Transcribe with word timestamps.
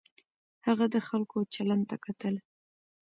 هغه 0.67 0.85
د 0.93 0.95
خلکو 1.07 1.37
چلند 1.53 1.83
ته 1.89 1.95
کتل. 2.05 2.35